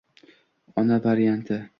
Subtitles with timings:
[0.83, 1.61] “Ona” varianti